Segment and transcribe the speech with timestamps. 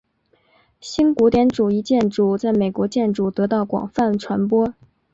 [0.79, 4.73] 新古典主义建筑在美国建筑得到广泛传播。